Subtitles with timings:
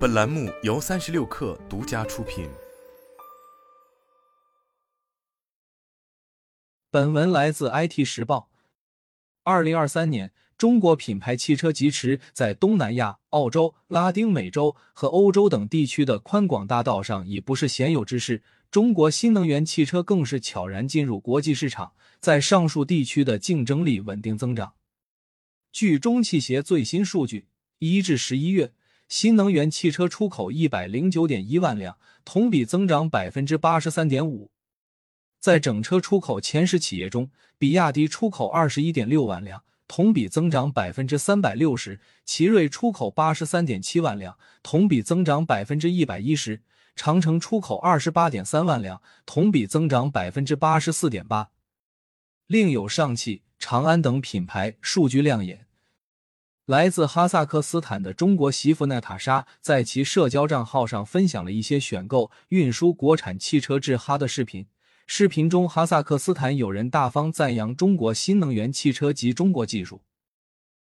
[0.00, 2.48] 本栏目由三十六氪独家出品。
[6.90, 8.48] 本文来自 IT 时报。
[9.42, 18.42] 二零二三年，中国品牌汽车疾驰在东南亚、澳洲、拉丁美洲和欧洲等地区的宽广大道上已不是鲜有之事。
[18.70, 24.72] 中国新能源汽车更是悄然进入国际市场，在上述地区的竞争力稳定增长。
[25.70, 27.48] 据中汽协最新数据，
[27.80, 28.72] 一至十一月。
[29.10, 34.52] 新能源汽车出口一百零九点一万辆，同比增长百分之八十三点五。
[35.40, 46.60] 在整车出口前十企业中，比亚迪出口二十一点六万辆，同比增长百分之三百六十；奇瑞出口八十三点七万辆，同比增长百分之一百一十；
[46.94, 51.50] 长城出口二十八点三万辆，同比增长百分之八十四点八。
[52.46, 55.66] 另有上汽、长安等品牌数据亮眼。
[56.70, 64.68] 来自哈萨克斯坦的中国媳妇娜塔莎在其社交账号上分享了一些选购、运输国产汽车至哈的视频。
[65.04, 70.02] 视频中，哈萨克斯坦有人大方赞扬中国新能源汽车及中国技术，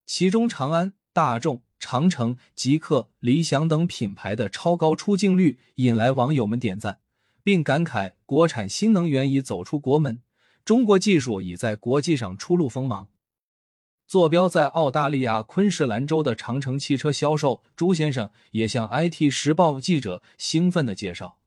[0.05, 6.99] 其中长安、大众、长城、极客、理想等品牌的超高出镜率引来网友们点赞，
[7.43, 10.21] 并感慨国产新能源已走出国门，
[10.63, 13.07] 中国技术已在国际上初露锋芒。
[14.11, 21.37] 坐标在澳大利亚昆士兰州的长城汽车销售朱先生也向 IT 时报记者兴奋的介绍，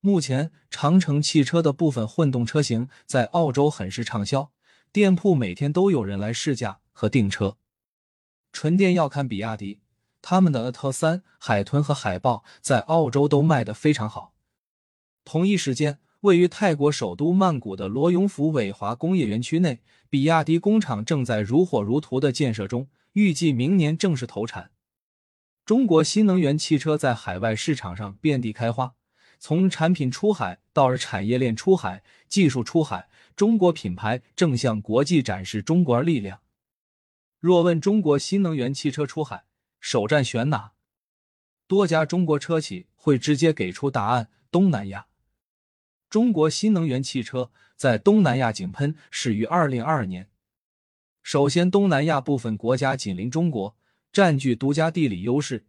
[0.00, 4.50] 目前长城汽车的部分混动车型在澳洲很是畅销，
[4.92, 7.56] 店铺每天都有人来试驾和订车。
[8.52, 9.80] 纯电要看比亚迪，
[10.20, 14.34] 他们的阿特三、海豚和海豹在澳洲都卖得非常好。
[15.24, 15.98] 同一时间。
[16.20, 24.70] 位于泰国首都曼谷的罗永府伟华工业园区内，比亚迪工厂正在如火如荼的建设中，预计明年正式投产。
[25.64, 28.94] 中国新能源汽车在海外市场上遍地开花，
[29.38, 36.40] 从产品出海到产业链出海、技术出海，中国品牌正向国际展示中国力量。
[37.38, 39.44] 若问中国新能源汽车出海
[39.80, 40.72] 首站选哪，
[41.66, 45.06] 多家中国车企会直接给出答案：东南亚。
[46.10, 50.28] 中国新能源汽车在东南亚井喷始于二零二二年。
[51.22, 53.76] 首先，东南亚部分国家紧邻中国，
[54.12, 55.60] 占据独家地理优势；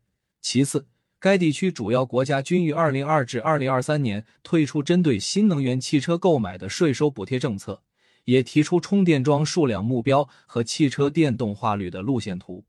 [0.41, 0.87] 其次，
[1.19, 7.83] 该地区主要国家均于二零二至二零二三年推出针对新能源汽车购买的税收补贴政策，
[8.25, 12.65] 也提出充电桩数量目标和汽车电动化率的路线图。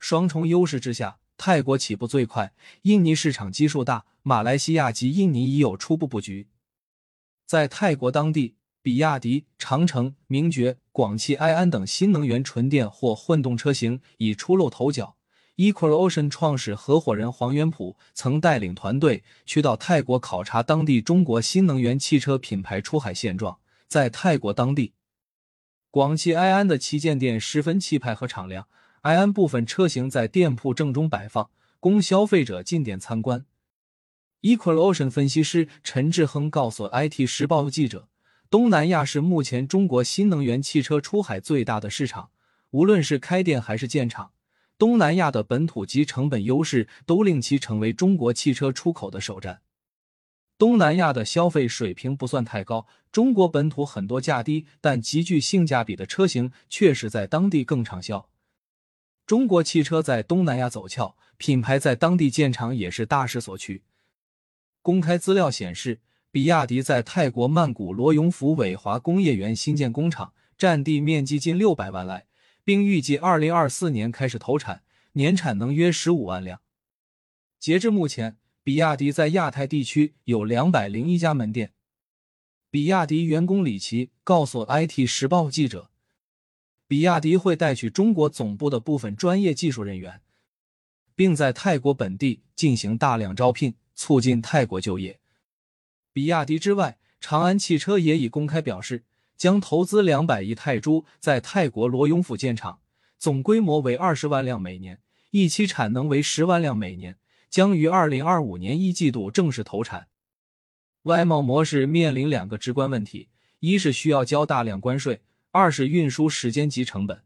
[0.00, 6.48] 双重优势之下，泰国起步最快，印尼市场基数大，马来西亚及印尼已有初步布局。
[7.52, 15.16] 在泰国当地，比亚迪、长城、名爵、广汽埃安等新能源纯电或混动车型已初露头角。
[15.56, 23.58] EqualOcean 创始合伙人黄元普曾带领团队去到泰国考察当地中国新能源汽车品牌出海现状。
[23.86, 24.94] 在泰国当地，
[25.90, 28.66] 广汽埃安的旗舰店十分气派和敞亮，
[29.02, 33.44] 埃安部分车型在店铺正中摆放，供消费者进店参观。
[34.42, 38.08] EqualOcean 分析师陈志亨告诉 IT 时报记者
[38.50, 42.30] ：“东南亚是目前中国新能源汽车出海最大的市场，
[42.70, 44.32] 无论是开店还是建厂，
[44.76, 49.62] 东南亚的本土及成本优势都令其成为中国汽车出口的首站。
[50.58, 58.28] 东南亚的消费水平不算太高，中国本土很多价低但极具性价比的车型确实在当地更畅销。
[59.24, 63.84] 中国汽车在东南亚走俏，品牌在当地建厂也是大势所趋。”
[64.82, 66.00] 公开资料显示，
[66.32, 72.26] 比亚迪在泰国曼谷罗永府伟华工业园新建工厂，占地面积近六百万来，
[72.64, 74.82] 并预计二零二四年开始投产，
[75.12, 76.60] 年产能约十五万辆。
[77.60, 81.72] 截至目前，比亚迪在亚太地区有两百零一家门店。
[82.68, 85.90] 比亚迪员工李奇告诉 IT 时报记者，
[86.88, 90.22] 比亚迪会带去中国总部的部分专业技术人员，
[91.14, 93.74] 并在泰国本地进行大量招聘。
[93.94, 95.20] 促进泰国就业。
[96.14, 99.04] 比亚迪之外，长安汽车也已公开表示，
[99.36, 102.80] 将投资两百亿泰铢在泰国罗永府建厂，
[103.18, 104.98] 总规模为二十万辆每年，
[105.30, 107.18] 一期产能为十万辆每年，
[107.50, 110.08] 将于二零二五年一季度正式投产。
[111.02, 113.28] 外贸模式面临两个直观问题：
[113.60, 115.20] 一是需要交大量关税，
[115.50, 117.22] 二是运输时间及成本。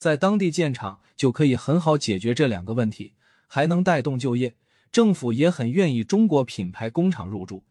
[0.00, 3.12] 在当地建厂就可以很好解决这两个问题，
[3.46, 4.56] 还能带动就业。
[4.90, 7.62] 政府也很愿意中国品牌工厂入驻。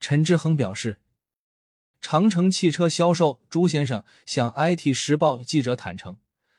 [0.00, 0.98] 陈志恒表示，
[2.00, 6.16] 长城汽车销售朱先生向 IT 时报记者坦诚，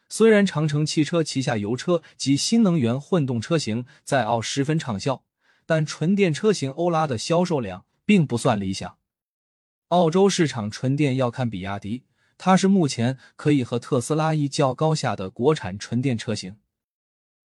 [0.07, 5.23] 虽然长城汽车旗下油车及新能源混动车型在澳十分畅销，
[5.65, 8.97] 但纯电车型欧拉的销售量并不算理想。
[9.87, 12.03] 澳洲市场纯电要看比亚迪，
[12.37, 16.57] 它是目前可以和特斯拉一较高下的国产纯电车型。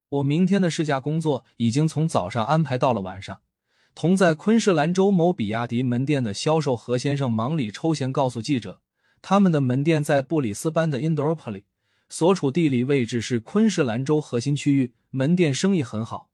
[0.08, 3.40] 我明天的试驾工作已经从早上安排到了晚上。
[3.94, 8.80] 同在昆士兰州某比亚迪门店的销售何先生忙里抽闲告诉记者，
[9.20, 11.64] 他们的门店在布里斯班的 Indooroopilly。
[12.08, 16.30] 所处地理位置是昆士兰州核心区域，门店生意很好。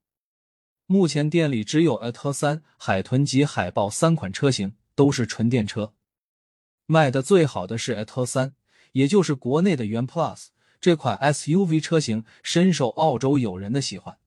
[0.87, 5.93] 目前店里只有 a t 三、海豚及海豹三款车型，都是纯电车。
[6.87, 8.55] 卖的最好的是 a t 三，
[8.93, 10.47] 也就是国内的元 Plus
[10.81, 14.19] 这款 SUV 车型，深受澳洲友人的喜欢。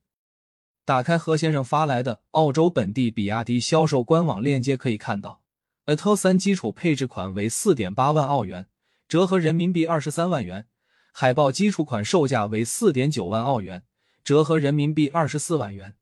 [0.84, 5.42] 打开何先生发来的澳洲本地比亚迪销售官网链接，可以看到
[5.86, 8.68] a t 三基础配置款为四点八万澳元，
[9.08, 10.68] 折合人民币二十三万元。
[11.12, 13.84] 海豹基础款售价为四点九万澳元，
[14.24, 15.94] 折合人民币二十四万元；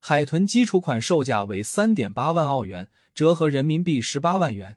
[0.00, 4.76] 海豚基础款售价为三点八万澳元，折合人民币十八万元。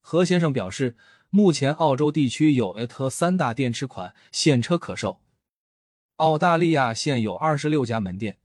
[0.00, 0.96] 何先生表示，
[1.28, 5.20] 目前澳洲地区有 AT 三大电池款现车可售，
[6.16, 8.38] 澳大利亚现有二十六家门店。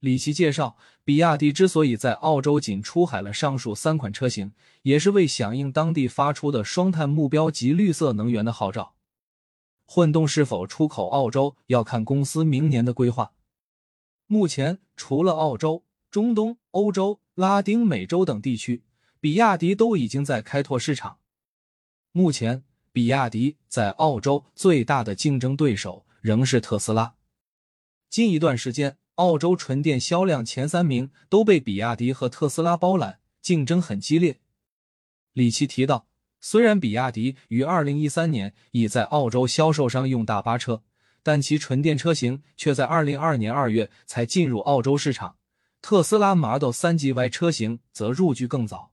[0.00, 4.52] 李奇介绍，比亚迪之所以在澳洲仅出海了上述三款车型，
[4.82, 8.94] 也是为响应当地发出的双碳目标及绿色能源的号召。
[9.86, 13.32] 混动是否出口澳洲，要看公司明年的规划。
[14.26, 18.82] 目前，除了澳洲、中东、欧洲、拉丁美洲等地区，
[19.20, 21.18] 比亚迪都已经在开拓市场。
[22.12, 27.14] 目前，比亚迪在澳洲最大的竞争对手仍是特斯拉。
[28.08, 34.40] 近一段时间，澳洲纯电销量前三名都被比亚迪和特斯拉包揽，竞争很激烈。
[35.32, 36.06] 李奇提到。
[36.38, 40.82] 虽然比亚迪于二零一三年已在澳洲销售商用大巴车，
[41.24, 45.38] 但其纯电车型却在二零二二年二月才进入澳洲市场。
[45.82, 48.92] 特斯拉 Model 3 GY 车型则入局更早。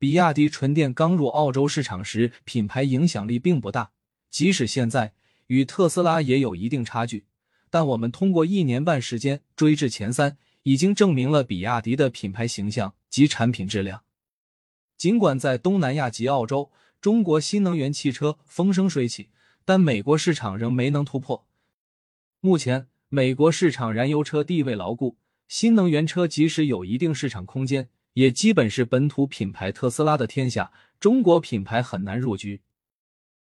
[0.00, 3.90] 比亚迪纯电刚入澳洲市场时，品牌影响力并不大，
[4.30, 5.12] 即使现在
[5.48, 7.26] 与特斯拉也有一定差距。
[7.68, 14.04] 但我们通过一年半时间追至前三，已经证明了比亚迪的品牌形象及产品质量。
[14.96, 19.30] 尽管在东南亚及澳洲，中国新能源汽车风生水起，
[19.64, 21.44] 但美国市场仍没能突破。
[22.40, 25.16] 目前，美国市场燃油车地位牢固，
[25.48, 27.88] 新能源车即使有一定市场空间，
[28.18, 32.62] 也基本是本土品牌特斯拉的天下，中国品牌很难入局。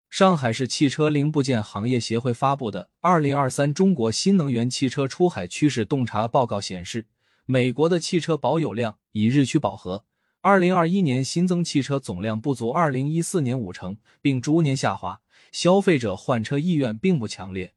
[0.08, 7.04] 上海市汽车零部件行业协会发布的《二零二三中国新能源汽车出海趋势洞察报告》显示，
[7.44, 10.06] 美国的汽车保有量已日趋饱和。
[10.40, 15.20] 二零二一年新增汽车总量不足二零一四年五成，并逐年下滑，
[15.52, 17.74] 消费者换车意愿并不强烈，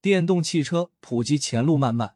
[0.00, 2.15] 电动汽车普及前路漫漫。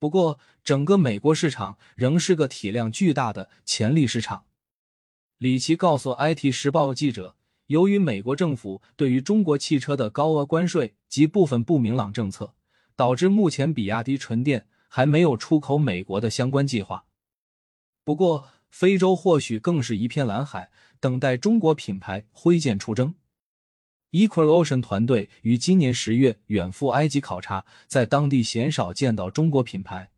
[0.00, 4.46] 不过，整个美国市场仍是个体量巨大的潜力市场。
[5.36, 7.36] 李奇告诉 IT 时报记者，
[7.66, 12.54] 由于美国政府对于中国汽车的高额关税及部分不明朗政策，
[12.96, 17.04] 导致目前比亚迪纯电还没有出口美国的相关计划。
[18.02, 23.14] 不过，非洲或许更是一片蓝海，等待中国品牌挥剑出征。
[24.12, 30.10] Equalocean 团队于今年十月远赴埃及考察，在当地鲜少见到中国品牌。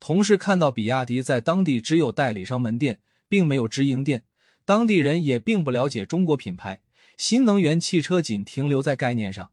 [0.00, 4.24] 同事看到比亚迪在当地只有代理商门店，并没有直营店，
[4.64, 6.82] 当地人也并不了解中国品牌。
[7.16, 9.52] 新能源汽车仅停留在概念上。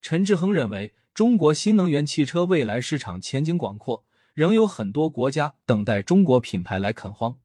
[0.00, 4.04] 陈志恒认为，中国新能源汽车未来市场前景广阔。
[4.34, 7.40] 仍有很多国家等待中国品牌来垦荒，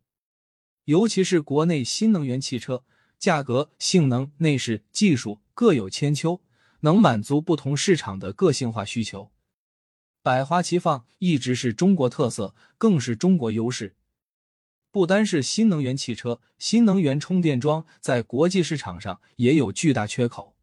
[0.85, 2.83] 尤其是国内新能源汽车，
[3.23, 6.41] 价格、性能、内饰、技术各有千秋，
[6.81, 9.31] 能满足不同市场的个性化需求。
[10.21, 13.95] 百花齐放一直是中国特色，更是中国优势。
[14.91, 20.57] 不单是新能源汽车，新能源充电桩在国际市场上也有巨大缺口。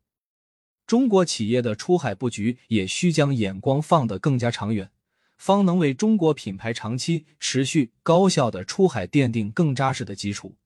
[0.87, 4.91] 中国企业的出海布局也需将眼光放得更加长远。
[5.39, 10.57] 方能为中国品牌长期持续高效的出海奠定更扎实的基础。